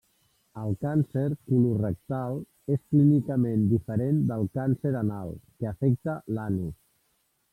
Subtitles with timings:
[0.59, 2.39] El càncer colorectal
[2.75, 6.77] és clínicament diferent del càncer anal, que afecta l'anus.